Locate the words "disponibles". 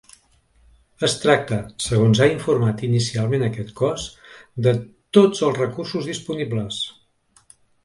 6.15-6.83